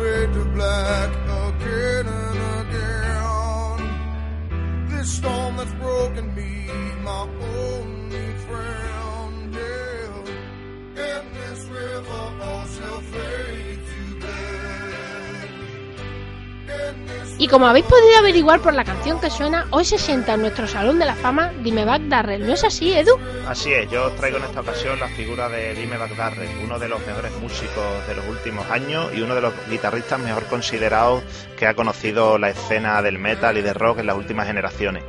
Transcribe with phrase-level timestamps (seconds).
[0.00, 1.29] Fade to black
[17.40, 20.68] Y como habéis podido averiguar por la canción que suena, hoy se sienta en nuestro
[20.68, 22.46] Salón de la Fama Dimebag Darrell.
[22.46, 23.18] ¿No es así, Edu?
[23.48, 26.90] Así es, yo os traigo en esta ocasión la figura de Dimebag Darrell, uno de
[26.90, 31.22] los mejores músicos de los últimos años y uno de los guitarristas mejor considerados
[31.56, 35.02] que ha conocido la escena del metal y del rock en las últimas generaciones.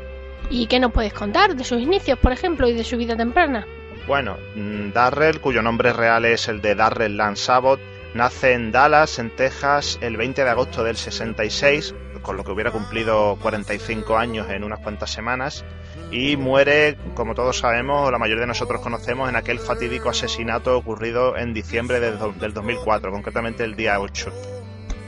[0.50, 3.68] ¿Y qué nos puedes contar de sus inicios, por ejemplo, y de su vida temprana?
[4.08, 7.82] Bueno, mm, Darrell, cuyo nombre real es el de Darrell Lance Abbott,
[8.14, 12.72] nace en Dallas, en Texas, el 20 de agosto del 66, con lo que hubiera
[12.72, 15.66] cumplido 45 años en unas cuantas semanas,
[16.12, 20.78] y muere, como todos sabemos, o la mayoría de nosotros conocemos, en aquel fatídico asesinato
[20.78, 24.32] ocurrido en diciembre del, do- del 2004, concretamente el día 8.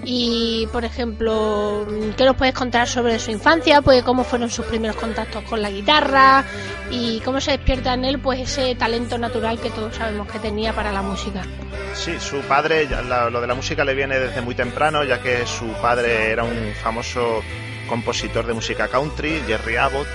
[0.06, 1.86] Y, por ejemplo,
[2.18, 3.82] ¿qué nos puedes contar sobre su infancia?
[3.82, 6.44] Pues cómo fueron sus primeros contactos con la guitarra
[6.92, 10.74] y cómo se despierta en él pues ese talento natural que todos sabemos que tenía
[10.74, 11.44] para la música.
[11.94, 12.88] Sí, su padre,
[13.32, 16.74] lo de la música le viene desde muy temprano, ya que su padre era un
[16.82, 17.42] famoso
[17.88, 20.08] compositor de música country, Jerry Abbott,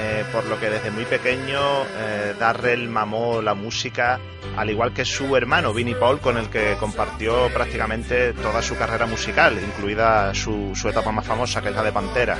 [0.00, 4.20] eh, por lo que desde muy pequeño eh, Darrell mamó la música,
[4.56, 9.06] al igual que su hermano Vinnie Paul, con el que compartió prácticamente toda su carrera
[9.06, 12.36] musical, incluida su, etapa más famosa, que es la de Pantera.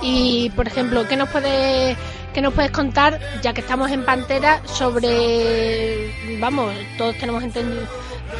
[0.00, 1.94] Y, por ejemplo, ¿qué nos puedes,
[2.32, 7.82] qué nos puedes contar, ya que estamos en Pantera, sobre, vamos, todos tenemos entendido,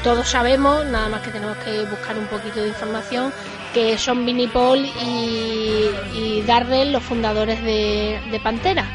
[0.03, 3.31] todos sabemos, nada más que tenemos que buscar un poquito de información,
[3.77, 8.87] que son Vinnie Paul y, Darrell los fundadores de, de Pantera.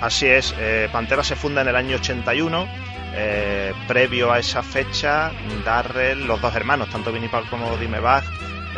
[0.00, 2.66] Así es, eh, Pantera se funda en el año 81.
[3.14, 5.30] eh, previo a esa fecha,
[5.64, 8.24] Darrell, los dos hermanos, tanto Vinnie Paul como Dimebag,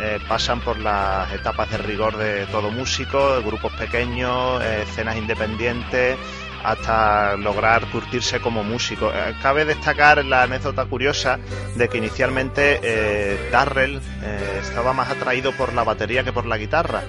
[0.03, 6.17] eh, pasan por las etapas de rigor de todo músico, grupos pequeños, escenas independientes,
[6.63, 9.11] hasta lograr curtirse como músico.
[9.13, 11.37] Eh, cabe destacar la anécdota curiosa
[11.75, 14.01] de que inicialmente eh, Darrell
[14.59, 17.03] estaba más atraído por la batería que por la guitarra.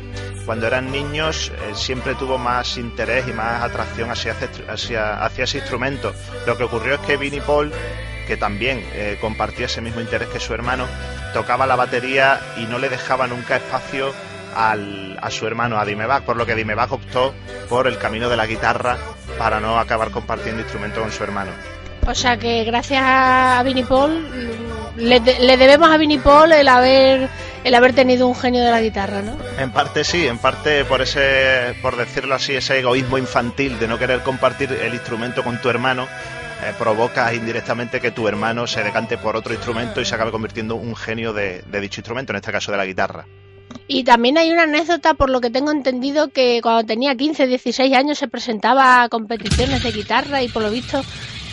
[0.45, 4.35] Cuando eran niños siempre tuvo más interés y más atracción hacia,
[4.69, 6.12] hacia, ese instrumento.
[6.47, 7.73] Lo que ocurrió es que Vinnie Paul,
[8.27, 8.85] que también
[9.21, 10.88] compartía ese mismo interés que su hermano,
[11.32, 14.12] tocaba la batería y no le dejaba nunca espacio
[14.55, 17.34] al, a su hermano, a Dimebag, por lo que Dimebag optó
[17.69, 18.96] por el camino de la guitarra
[19.38, 21.50] para no acabar compartiendo instrumento con su hermano.
[22.06, 24.26] O sea que gracias a Vinnie Paul,
[24.96, 27.29] le, de- le debemos a Vinnie Paul el haber
[27.64, 29.37] el haber tenido un genio de la guitarra, ¿no?
[29.56, 33.99] En parte sí, en parte por ese, por decirlo así, ese egoísmo infantil de no
[34.00, 36.08] querer compartir el instrumento con tu hermano,
[36.62, 40.76] eh, provoca indirectamente que tu hermano se decante por otro instrumento y se acabe convirtiendo
[40.76, 43.26] en un genio de, de dicho instrumento, en este caso de la guitarra.
[43.88, 47.94] Y también hay una anécdota, por lo que tengo entendido, que cuando tenía 15, 16
[47.94, 51.03] años se presentaba a competiciones de guitarra y por lo visto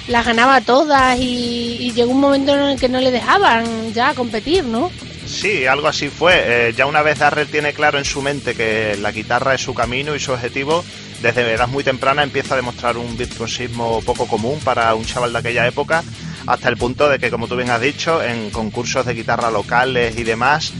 [0.08, 4.14] las ganaba todas y, y llegó un momento en el que no le dejaban ya
[4.14, 4.92] competir, ¿no?
[5.30, 6.70] Sí, algo así fue.
[6.70, 9.74] Eh, ya una vez Darrell tiene claro en su mente que la guitarra es su
[9.76, 10.84] camino y su objetivo,
[11.22, 15.40] desde edad muy temprana empieza a demostrar un virtuosismo poco común para un chaval de
[15.40, 16.04] aquella época,
[16.48, 20.18] hasta el punto de que, como tú bien has dicho, en concursos de guitarra locales
[20.18, 20.74] y demás,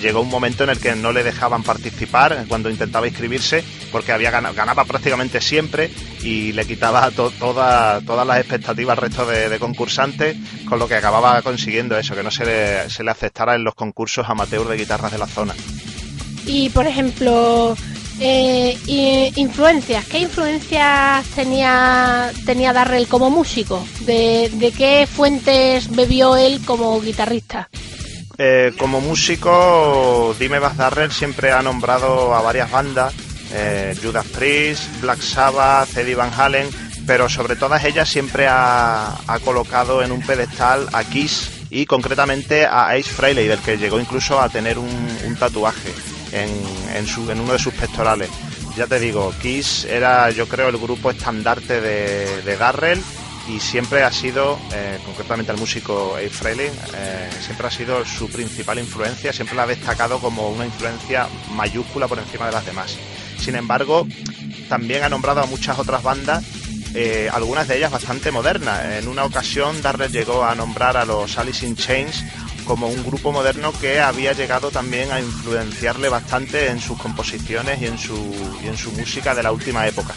[0.00, 4.30] llegó un momento en el que no le dejaban participar cuando intentaba inscribirse, porque había
[4.30, 5.90] ganaba prácticamente siempre
[6.22, 10.36] y le quitaba to- toda- todas las expectativas al resto de, de concursantes,
[10.68, 13.74] con lo que acababa consiguiendo eso, que no se le, se le aceptara en los
[13.74, 15.54] concursos amateur de guitarras de la zona.
[16.46, 17.74] Y por ejemplo,
[18.20, 20.04] eh, y- influencias.
[20.06, 23.86] ¿Qué influencias tenía, tenía Darrell como músico?
[24.00, 27.68] ¿De, de qué fuentes bebió él como guitarrista?
[28.38, 33.14] Eh, como músico, Dime Baz Darrell siempre ha nombrado a varias bandas,
[33.52, 36.68] eh, Judas Priest, Black Sabbath, Eddie Van Halen,
[37.06, 42.90] pero sobre todas ellas siempre ha, colocado en un pedestal a Kiss y concretamente a
[42.90, 45.94] Ace Frehley, del que llegó incluso a tener un tatuaje
[46.36, 48.28] en, su- en uno de sus pectorales.
[48.76, 53.00] Ya te digo, Kiss era yo creo el grupo estandarte de, de Darrell
[53.48, 58.28] y siempre ha sido, eh, concretamente el músico Ace Frehley, eh, siempre ha sido su
[58.28, 62.96] principal influencia, siempre la ha destacado como una influencia mayúscula por encima de las demás.
[63.38, 64.06] Sin embargo,
[64.68, 66.44] también ha nombrado a muchas otras bandas,
[66.94, 68.84] eh, algunas de ellas bastante modernas.
[68.98, 72.24] En una ocasión, Darrell llegó a nombrar a los Alice in Chains
[72.66, 77.86] como un grupo moderno que había llegado también a influenciarle bastante en sus composiciones y
[77.86, 78.16] en su,
[78.62, 80.14] y en su música de la última época.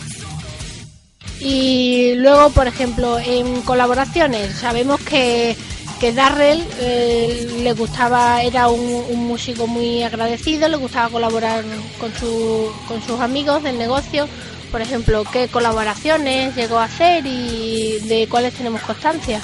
[1.39, 5.55] Y luego, por ejemplo, en colaboraciones, sabemos que,
[5.99, 11.63] que Darrell eh, le gustaba, era un, un músico muy agradecido, le gustaba colaborar
[11.99, 14.27] con, su, con sus amigos del negocio.
[14.71, 19.41] Por ejemplo, qué colaboraciones llegó a hacer y de cuáles tenemos constancia.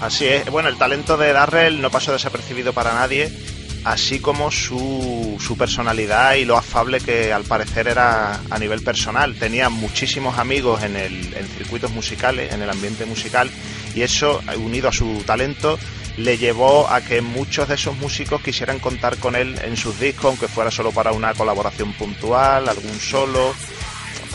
[0.00, 0.50] Así es.
[0.50, 3.32] Bueno, el talento de Darrell no pasó desapercibido para nadie,
[3.84, 9.34] así como su, su personalidad y lo afable que al parecer era a nivel personal.
[9.36, 13.50] Tenía muchísimos amigos en, el, en circuitos musicales, en el ambiente musical,
[13.94, 15.78] y eso, unido a su talento,
[16.16, 20.26] le llevó a que muchos de esos músicos quisieran contar con él en sus discos,
[20.26, 23.54] aunque fuera solo para una colaboración puntual, algún solo.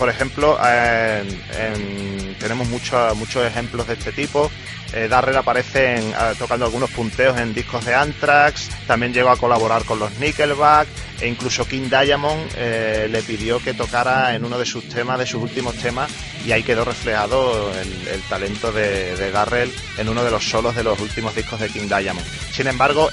[0.02, 4.50] Por ejemplo, en- tenemos muchos muchos ejemplos de este tipo.
[4.94, 6.02] Eh, Darrell aparece
[6.40, 10.88] tocando algunos punteos en discos de Anthrax, también llegó a colaborar con los Nickelback
[11.20, 15.28] e incluso King Diamond eh, le pidió que tocara en uno de sus temas, de
[15.28, 16.10] sus últimos temas,
[16.48, 21.00] y ahí quedó reflejado el, talento de, Darrell en uno de los solos de los
[21.00, 22.26] últimos discos de King Diamond.
[22.52, 23.08] Sin embargo,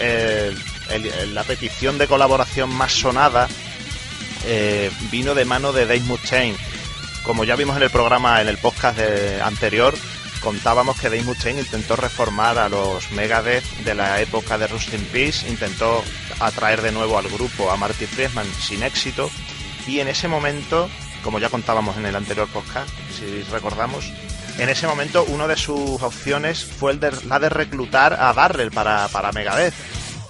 [1.35, 3.47] la petición de colaboración más sonada
[4.47, 6.57] eh, vino de mano de Dave Mustaine.
[7.29, 8.99] Como ya vimos en el programa, en el podcast
[9.45, 9.95] anterior,
[10.41, 15.05] contábamos que Dave Mustaine intentó reformar a los Megadeth de la época de Rust in
[15.13, 16.03] Peace, intentó
[16.41, 19.31] atraer de nuevo al grupo a Marty Friedman sin éxito,
[19.87, 20.89] y en ese momento,
[21.23, 24.11] como ya contábamos en el anterior podcast, si recordamos,
[24.57, 29.33] en ese momento una de sus opciones fue la de reclutar a Darrell para, para
[29.33, 29.75] Megadeth.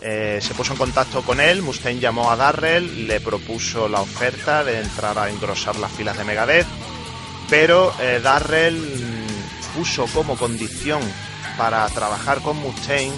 [0.00, 4.62] Eh, se puso en contacto con él, Mustaine llamó a Darrell, le propuso la oferta
[4.62, 6.66] de entrar a engrosar las filas de Megadeth,
[7.48, 8.78] pero eh, Darrell
[9.76, 11.00] puso como condición
[11.56, 13.14] para trabajar con Mustaine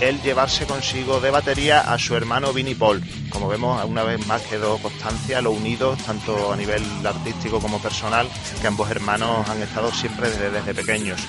[0.00, 3.02] el llevarse consigo de batería a su hermano Vinnie Paul.
[3.30, 8.28] Como vemos, una vez más quedó constancia lo unidos, tanto a nivel artístico como personal,
[8.60, 11.20] que ambos hermanos han estado siempre desde, pequeños.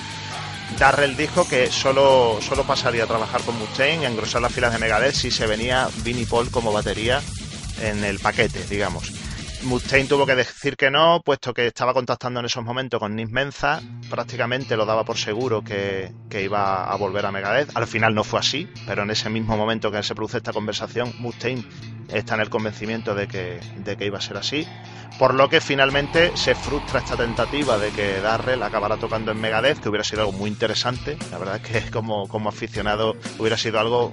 [0.78, 4.78] Darrell dijo que solo, solo pasaría a trabajar con Mustaine, a engrosar las filas de
[4.80, 7.22] Megadeth, si se venía Vinnie Paul como batería
[7.80, 9.12] en el paquete, digamos.
[9.64, 13.30] Mustaine tuvo que decir que no, puesto que estaba contactando en esos momentos con Nick
[13.30, 13.80] Menza,
[14.10, 17.74] prácticamente lo daba por seguro que, que iba a volver a Megadeth.
[17.74, 21.14] Al final no fue así, pero en ese mismo momento que se produce esta conversación,
[21.18, 21.64] Mustaine
[22.12, 24.68] está en el convencimiento de que, de que iba a ser así.
[25.18, 29.78] Por lo que finalmente se frustra esta tentativa de que Darrell acabara tocando en Megadeth,
[29.78, 31.16] que hubiera sido algo muy interesante.
[31.30, 34.12] La verdad es que como, como aficionado hubiera sido algo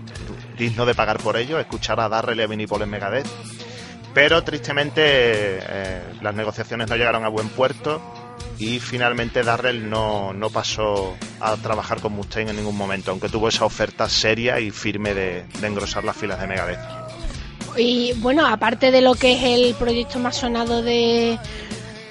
[0.57, 3.27] digno de pagar por ello, escuchar a Darrell y a Vinnie Paul en Megadeth.
[4.13, 8.01] Pero tristemente eh, las negociaciones no llegaron a buen puerto
[8.61, 13.47] y finalmente Darrell no, no pasó a trabajar con Mustaine en ningún momento, aunque tuvo
[13.47, 16.79] esa oferta seria y firme de, engrosar las filas de Megadeth.
[17.77, 21.39] Y bueno, aparte de lo que es el proyecto más sonado de,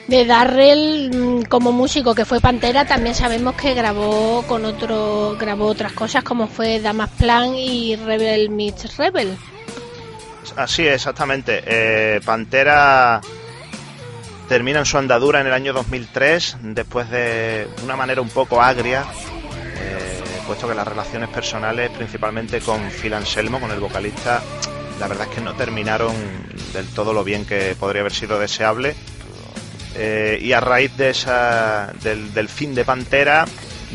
[0.08, 5.66] de Darrell mm, como músico que fue Pantera, también sabemos que grabó con otro, grabó
[5.66, 9.36] otras cosas como fue Damas Plan y Rebel Meets Rebel.
[10.60, 11.62] Así es, exactamente.
[11.64, 13.20] Eh, Pantera
[14.46, 19.04] termina en su andadura en el año 2003 después de una manera un poco agria,
[19.80, 24.42] eh, puesto que las relaciones personales, principalmente con Phil Anselmo, con el vocalista,
[24.98, 26.14] la verdad es que no terminaron
[26.74, 28.94] del todo lo bien que podría haber sido deseable.
[29.94, 33.46] Eh, y a raíz de esa, del, fin de Pantera,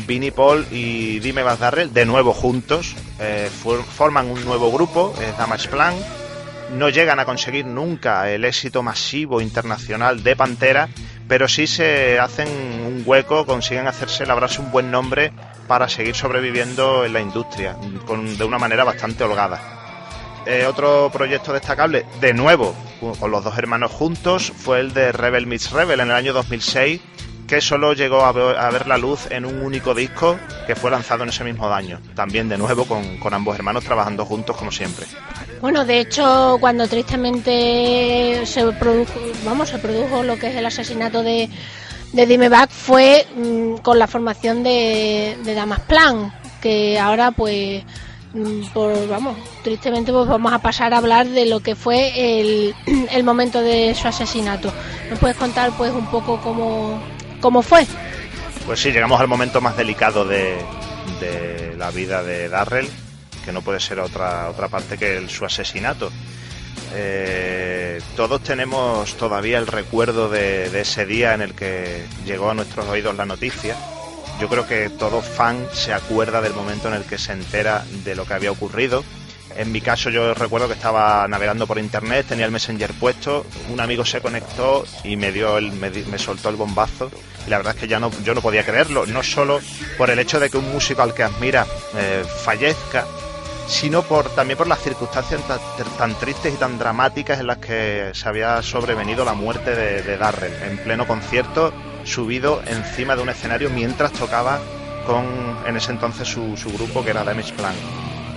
[0.06, 2.96] Vinnie Paul y Dime Darrell, de nuevo juntos,
[3.62, 5.94] for- forman un nuevo grupo, es Damage Plan.
[6.72, 10.88] No llegan a conseguir nunca el éxito masivo internacional de Pantera,
[11.28, 15.32] pero sí se hacen un hueco, consiguen hacerse labrarse un buen nombre
[15.68, 20.42] para seguir sobreviviendo en la industria, de una manera bastante holgada.
[20.44, 22.74] Eh, otro proyecto destacable, de nuevo,
[23.18, 27.00] con los dos hermanos juntos, fue el de Rebel Meets Rebel en el año 2006,
[27.48, 31.30] que solo llegó a ver, la luz en un único disco que fue lanzado en
[31.30, 32.00] ese mismo año.
[32.14, 35.06] También de nuevo con ambos hermanos trabajando juntos como siempre.
[35.60, 39.12] Bueno, de hecho, cuando tristemente se produjo,
[39.44, 41.48] vamos, se produjo lo que es el asesinato de,
[42.12, 47.82] de Dimebag fue mm, con la formación de, de Damas Plan, que ahora pues
[48.34, 52.74] mm, por vamos, tristemente pues vamos a pasar a hablar de lo que fue el,
[53.12, 54.72] el momento de su asesinato.
[55.10, 57.00] ¿Nos puedes contar pues un poco cómo,
[57.40, 57.86] cómo fue?
[58.66, 60.56] Pues sí, llegamos al momento más delicado de,
[61.20, 62.88] de la vida de Darrell,
[63.46, 66.10] que no puede ser otra, otra parte que su asesinato.
[66.94, 72.86] Eh, todos tenemos todavía el recuerdo de, ese día en el que llegó a nuestros
[72.86, 73.76] oídos la noticia.
[74.40, 78.14] Yo creo que todo fan se acuerda del momento en el que se entera de
[78.14, 79.04] lo que había ocurrido.
[79.56, 83.80] En mi caso yo recuerdo que estaba navegando por internet, tenía el Messenger puesto, un
[83.80, 87.10] amigo se conectó y me dio el, me soltó el bombazo
[87.46, 89.60] y la verdad es que ya no, yo no podía creerlo, no solo
[89.96, 93.06] por el hecho de que un músico al que admira eh, fallezca,
[93.66, 95.58] sino por también por las circunstancias tan,
[95.98, 100.54] tan tristes y tan dramáticas en las que se había sobrevenido la muerte de, Darrell
[100.62, 101.72] en pleno concierto,
[102.04, 104.60] subido encima de un escenario mientras tocaba
[105.06, 105.24] con
[105.66, 107.74] en ese entonces su, su grupo que era Damage Plan.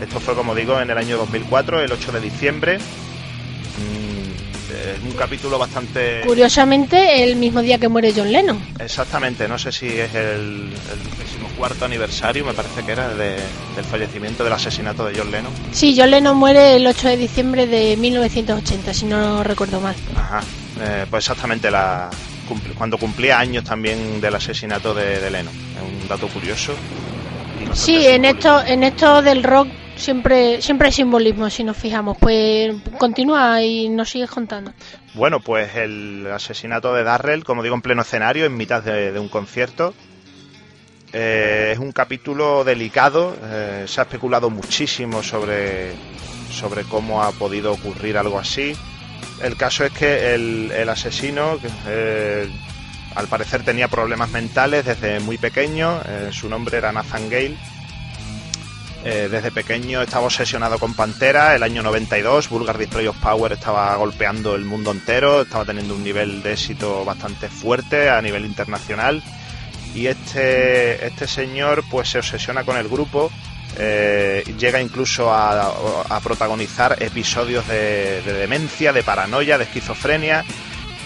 [0.01, 2.79] Esto fue, como digo, en el año 2004, el 8 de diciembre.
[4.89, 6.21] Eh, un capítulo bastante...
[6.25, 8.59] Curiosamente, el mismo día que muere John Lennon.
[8.79, 13.35] Exactamente, no sé si es el, el cuarto aniversario, me parece que era, de-
[13.75, 15.51] del fallecimiento, del asesinato de John Lennon.
[15.71, 19.95] Sí, John Lennon muere el 8 de diciembre de 1980, si no recuerdo mal.
[20.15, 20.41] Ajá,
[20.81, 22.09] eh, pues exactamente la,
[22.77, 25.53] cuando cumplía años también del asesinato de, de Lennon.
[25.53, 26.73] Es un dato curioso.
[27.73, 29.67] Sí, en esto, en esto del rock
[29.99, 32.17] siempre, siempre hay simbolismo, si nos fijamos.
[32.17, 34.73] Pues continúa y nos sigues contando.
[35.13, 39.29] Bueno, pues el asesinato de Darrell, como digo, en pleno escenario, en mitad de, un
[39.29, 39.93] concierto.
[41.11, 45.93] Eh, es un capítulo delicado, eh, se ha especulado muchísimo sobre,
[46.51, 48.75] sobre cómo ha podido ocurrir algo así.
[49.41, 52.47] El caso es que el, el asesino, eh,
[53.15, 55.99] al parecer tenía problemas mentales desde muy pequeño,
[56.31, 57.57] su nombre era Nathan Gale.
[59.05, 61.55] Eh, desde pequeño estaba obsesionado con Pantera.
[61.55, 66.03] El año 92, Vulgar Display of Power estaba golpeando el mundo entero, estaba teniendo un
[66.03, 69.23] nivel de éxito bastante fuerte a nivel internacional.
[69.95, 73.31] Y este, este señor pues se obsesiona con el grupo,
[73.77, 80.43] eh, llega incluso a, protagonizar episodios de demencia, de paranoia, de esquizofrenia,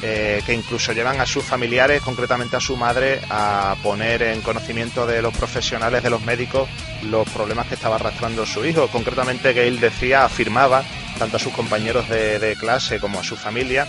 [0.05, 5.07] eh, que incluso llevan a sus familiares, concretamente a su madre, a poner en conocimiento
[5.07, 6.67] de los profesionales, de los médicos,
[7.03, 8.89] los problemas que estaba arrastrando su hijo.
[8.89, 10.83] Concretamente él decía, afirmaba,
[11.17, 13.87] tanto a sus compañeros de, clase como a su familia,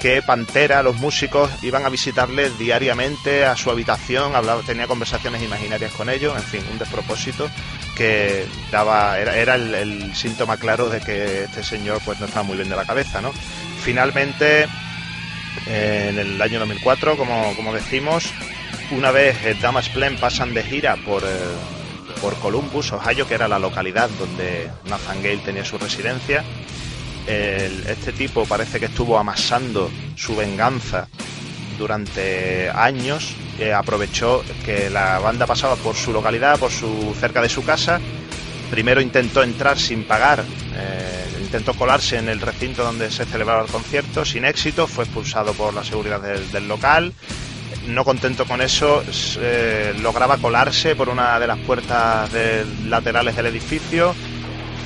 [0.00, 5.92] que Pantera, los músicos, iban a visitarle diariamente a su habitación, hablaba, tenía conversaciones imaginarias
[5.92, 7.50] con ellos, en fin, un despropósito
[7.96, 12.56] que daba, era, el, el síntoma claro de que este señor pues no estaba muy
[12.56, 13.32] bien de la cabeza, ¿no?
[13.82, 14.68] Finalmente,
[15.66, 18.32] en el año 2004, como, como decimos,
[18.90, 21.28] una vez eh, Damas Plan pasan de gira por, eh,
[22.20, 26.44] por Columbus, Ohio, que era la localidad donde Nathan Gale tenía su residencia,
[27.24, 31.06] este tipo parece que estuvo amasando su venganza
[31.78, 33.36] durante años.
[33.74, 38.00] aprovechó que la banda pasaba por su localidad, por su cerca de su casa.
[38.72, 40.42] Primero intentó entrar sin pagar,
[40.74, 45.52] eh, intentó colarse en el recinto donde se celebraba el concierto, sin éxito, fue expulsado
[45.52, 47.12] por la seguridad del, local.
[47.88, 49.04] No contento con eso,
[49.38, 52.30] eh, lograba colarse por una de las puertas
[52.86, 54.14] laterales del edificio,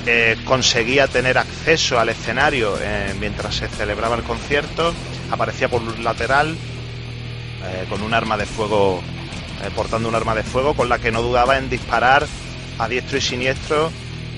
[0.05, 4.93] eh, conseguía tener acceso al escenario eh, mientras se celebraba el concierto,
[5.31, 6.57] aparecía por un lateral
[7.89, 9.01] con un arma de fuego,
[9.75, 12.27] portando un arma de fuego con la que no dudaba en disparar
[12.77, 13.91] a diestro y siniestro,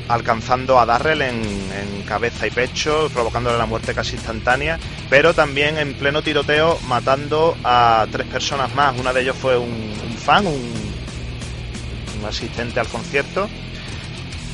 [0.10, 1.70] alcanzando a Darrell en,
[2.06, 4.80] cabeza y pecho, provocándole la muerte casi instantánea,
[5.12, 8.98] pero también en pleno tiroteo matando a tres personas más.
[8.98, 10.74] Una de ellos fue un, un fan, un,
[12.20, 13.48] un asistente al concierto.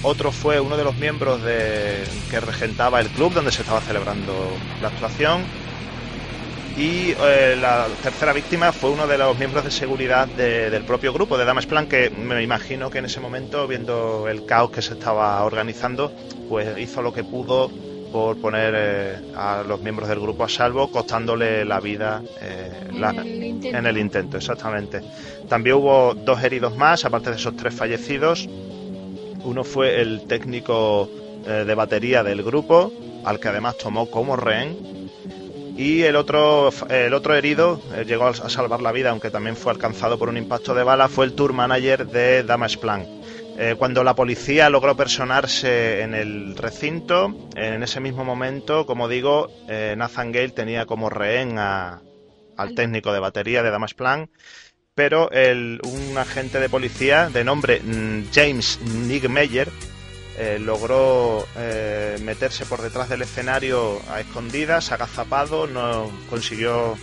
[0.01, 4.33] Otro fue uno de los miembros de, que regentaba el club donde se estaba celebrando
[4.81, 5.43] la actuación.
[6.77, 11.13] Y eh, la tercera víctima fue uno de los miembros de seguridad de- del propio
[11.13, 14.81] grupo de Damas Plan, que me imagino que en ese momento, viendo el caos que
[14.81, 16.11] se estaba organizando,
[16.49, 17.71] pues hizo lo que pudo
[18.11, 23.01] por poner eh, a los miembros del grupo a salvo, costándole la vida eh, En
[23.01, 23.77] la- el intento.
[23.77, 25.01] en el intento, exactamente.
[25.47, 28.47] También hubo dos heridos más, aparte de esos tres fallecidos.
[29.43, 31.09] Uno fue el técnico
[31.45, 32.91] de batería del grupo,
[33.23, 35.04] al que además tomó como rehén.
[35.77, 39.73] Y el otro, el otro herido eh, llegó a salvar la vida, aunque también fue
[39.73, 43.05] alcanzado por un impacto de bala, fue el tour manager de Damage Plan.
[43.57, 49.49] Eh, cuando la policía logró personarse en el recinto, en ese mismo momento, como digo,
[49.69, 52.01] eh, Nathan Gale tenía como rehén a-
[52.57, 54.29] al técnico de batería de Damage Plan,
[54.93, 59.69] pero el- un agente de policía de nombre mm, James Nigmeyer
[60.37, 66.97] eh, logró eh, meterse por detrás del escenario a escondidas, agazapado, no consiguió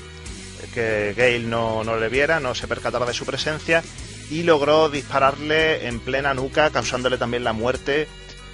[0.75, 3.83] que Gale no, no le viera, no se percatara de su presencia
[4.31, 8.09] y logró dispararle en plena nuca, causándole también la muerte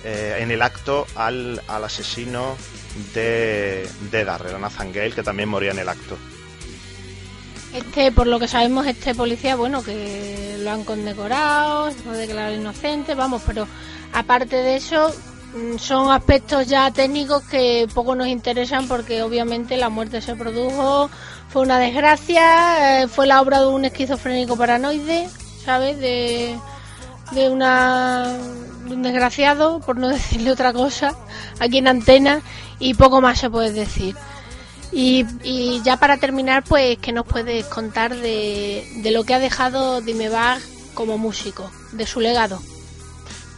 [0.05, 2.57] eh, en el acto al, al asesino
[3.15, 6.17] de, de Darrell, Nathan Gale, que también moría en el acto.
[7.73, 12.53] Este, por lo que sabemos, este policía, bueno, que lo han condecorado, se puede declarar
[12.53, 13.69] inocente, vamos, pero
[14.13, 15.13] aparte de eso,
[15.55, 21.11] mm, son aspectos ya técnicos que poco nos interesan porque obviamente la muerte se produjo,
[21.49, 25.29] fue una desgracia, eh, fue la obra de un esquizofrénico paranoide,
[25.65, 25.99] ¿sabes?
[25.99, 26.57] De,
[27.33, 28.37] de una
[28.91, 31.15] un desgraciado, por no decirle otra cosa,
[31.61, 32.41] aquí en antena,
[32.79, 34.17] y poco más se puede decir.
[34.91, 39.39] Y, y ya para terminar, pues, ¿qué nos puedes contar de, de lo que ha
[39.39, 40.61] dejado Dimebag
[40.95, 42.59] como músico, de su legado?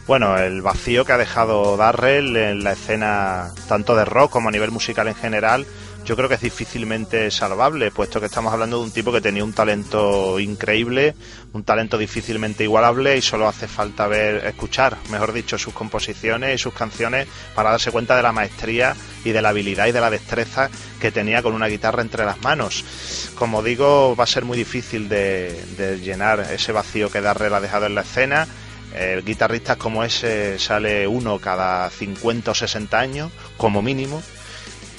[0.07, 4.51] Bueno, el vacío que ha dejado Darrell en la escena tanto de rock como a
[4.51, 5.65] nivel musical en general,
[6.03, 9.43] yo creo que es difícilmente salvable, puesto que estamos hablando de un tipo que tenía
[9.43, 11.15] un talento increíble,
[11.53, 16.57] un talento difícilmente igualable y solo hace falta ver, escuchar, mejor dicho, sus composiciones y
[16.57, 20.09] sus canciones para darse cuenta de la maestría y de la habilidad y de la
[20.09, 23.31] destreza que tenía con una guitarra entre las manos.
[23.35, 27.61] Como digo, va a ser muy difícil de, de llenar ese vacío que Darrell ha
[27.61, 28.47] dejado en la escena.
[28.95, 34.21] El guitarristas como ese sale uno cada 50 o 60 años, como mínimo.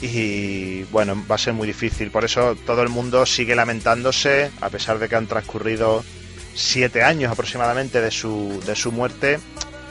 [0.01, 2.11] Y bueno, va a ser muy difícil.
[2.11, 6.05] Por eso todo el mundo sigue lamentándose, a pesar de que han transcurrido
[6.55, 9.39] siete años aproximadamente de su, de su muerte.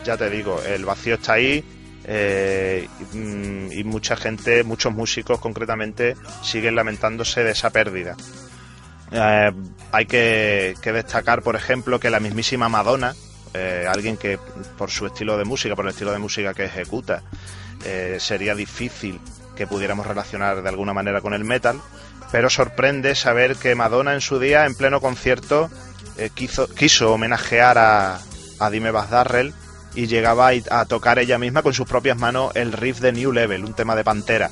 [0.03, 1.63] Ya te digo, el vacío está ahí.
[2.03, 8.17] eh, y, mucha gente, muchos músicos concretamente, siguen lamentándose de esa pérdida.
[9.11, 9.51] Eh,
[9.91, 13.13] hay que destacar, por ejemplo, que la mismísima Madonna,
[13.53, 14.39] eh, alguien que
[14.77, 17.21] por su estilo de música, por el estilo de música que ejecuta,
[17.85, 19.19] eh, sería difícil
[19.55, 21.79] que pudiéramos relacionar de alguna manera con el metal,
[22.31, 25.69] pero sorprende saber que Madonna en su día, en pleno concierto,
[26.17, 28.19] eh, quiso, quiso homenajear a,
[28.59, 29.53] a Dimebag Darrell
[29.95, 33.31] y llegaba a, a tocar ella misma con sus propias manos el riff de New
[33.31, 34.49] Level, un tema de Pantera.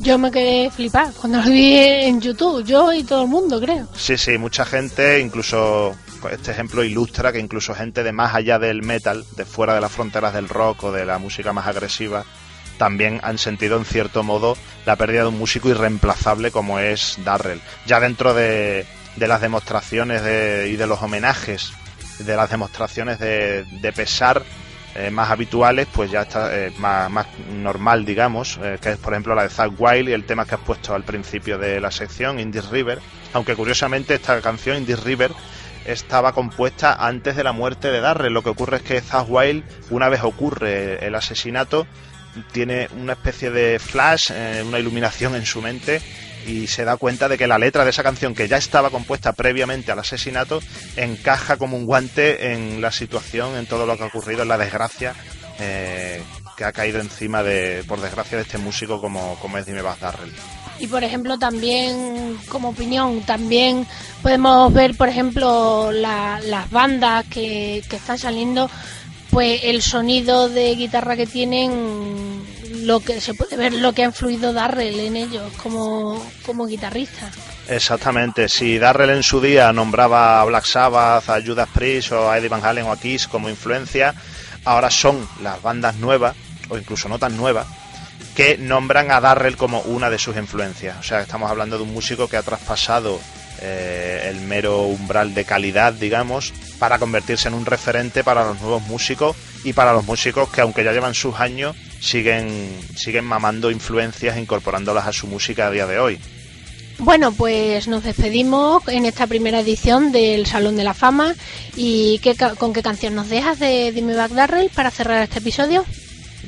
[0.00, 3.86] Yo me quedé flipada cuando lo vi en YouTube, yo y todo el mundo, creo.
[3.94, 5.94] Sí, sí, mucha gente, incluso
[6.30, 9.92] este ejemplo ilustra que incluso gente de más allá del metal, de fuera de las
[9.92, 12.24] fronteras del rock o de la música más agresiva,
[12.78, 14.56] también han sentido en cierto modo
[14.86, 17.60] la pérdida de un músico irreemplazable como es Darrell.
[17.86, 21.72] Ya dentro de, de las demostraciones de- y de los homenajes,
[22.20, 24.42] de las demostraciones de, de pesar
[24.94, 29.12] eh, más habituales, pues ya está eh, más, más normal, digamos, eh, que es por
[29.12, 31.90] ejemplo la de Zack Wild y el tema que has puesto al principio de la
[31.90, 32.98] sección, Indie River,
[33.32, 35.30] aunque curiosamente esta canción, Indie River,
[35.84, 38.32] estaba compuesta antes de la muerte de Darrell.
[38.32, 41.86] Lo que ocurre es que Wild, una vez ocurre el asesinato,
[42.52, 46.00] tiene una especie de flash, eh, una iluminación en su mente
[46.46, 49.32] y se da cuenta de que la letra de esa canción que ya estaba compuesta
[49.32, 50.60] previamente al asesinato
[50.96, 54.58] encaja como un guante en la situación, en todo lo que ha ocurrido, en la
[54.58, 55.14] desgracia
[55.58, 56.22] eh,
[56.56, 60.32] que ha caído encima de, por desgracia, de este músico como, como es Dimebag Darrell.
[60.80, 63.86] Y por ejemplo, también, como opinión, también
[64.22, 68.70] podemos ver, por ejemplo, la- las bandas que, que están saliendo
[69.30, 72.42] pues el sonido de guitarra que tienen,
[72.82, 77.30] lo que se puede ver lo que ha influido Darrell en ellos como, como guitarrista.
[77.68, 82.38] Exactamente, si Darrell en su día nombraba a Black Sabbath, a Judas Priest o a
[82.38, 84.14] Eddie Van Halen o a Kiss como influencia,
[84.64, 86.34] ahora son las bandas nuevas,
[86.68, 87.66] o incluso no tan nuevas,
[88.34, 90.96] que nombran a Darrell como una de sus influencias.
[90.98, 93.20] O sea, estamos hablando de un músico que ha traspasado
[93.62, 98.82] eh, el mero umbral de calidad, digamos, para convertirse en un referente para los nuevos
[98.82, 104.36] músicos y para los músicos que aunque ya llevan sus años, siguen, siguen mamando influencias
[104.36, 106.18] e incorporándolas a su música a día de hoy.
[107.00, 111.34] Bueno, pues nos despedimos en esta primera edición del Salón de la Fama.
[111.74, 115.84] ¿Y qué, con qué canción nos dejas de Dime Back Darrell para cerrar este episodio?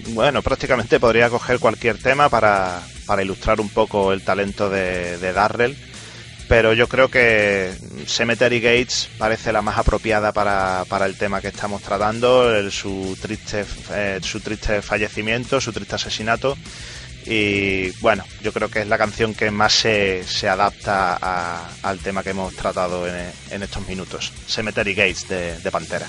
[0.09, 5.77] Bueno, prácticamente podría coger cualquier tema para, para ilustrar un poco el talento de, Darrell,
[6.49, 7.73] pero yo creo que
[8.07, 13.17] Cemetery Gates parece la más apropiada para, para el tema que estamos tratando, el- su,
[13.21, 16.57] triste, eh, su triste fallecimiento, su triste asesinato.
[17.25, 22.01] Y bueno, yo creo que es la canción que más se, se adapta a- al
[22.01, 24.33] tema que hemos tratado en, en estos minutos.
[24.49, 26.09] Cemetery Gates de Pantera.